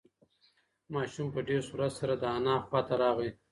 ماشوم 0.93 1.27
په 1.35 1.39
ډېر 1.47 1.61
سرعت 1.69 1.93
سره 1.99 2.13
د 2.17 2.23
انا 2.37 2.55
خواته 2.65 2.95
راغی. 3.01 3.29